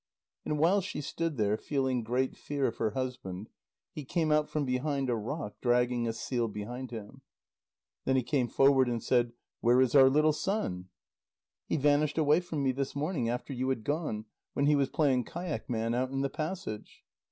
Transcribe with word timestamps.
And 0.45 0.57
while 0.57 0.81
she 0.81 0.99
stood 0.99 1.37
there 1.37 1.57
feeling 1.57 2.01
great 2.01 2.35
fear 2.35 2.65
of 2.65 2.77
her 2.77 2.89
husband, 2.89 3.51
he 3.93 4.03
came 4.03 4.31
out 4.31 4.49
from 4.49 4.65
behind 4.65 5.11
a 5.11 5.15
rock, 5.15 5.57
dragging 5.61 6.07
a 6.07 6.13
seal 6.13 6.47
behind 6.47 6.89
him. 6.89 7.21
Then 8.05 8.15
he 8.15 8.23
came 8.23 8.47
forward 8.47 8.89
and 8.89 9.03
said: 9.03 9.33
"Where 9.59 9.79
is 9.79 9.93
our 9.93 10.09
little 10.09 10.33
son?" 10.33 10.89
"He 11.67 11.77
vanished 11.77 12.17
away 12.17 12.39
from 12.39 12.63
me 12.63 12.71
this 12.71 12.95
morning, 12.95 13.29
after 13.29 13.53
you 13.53 13.69
had 13.69 13.83
gone, 13.83 14.25
when 14.53 14.65
he 14.65 14.75
was 14.75 14.89
playing 14.89 15.25
kayak 15.25 15.69
man 15.69 15.93
out 15.93 16.09
in 16.09 16.21
the 16.21 16.29
passage." 16.31 17.03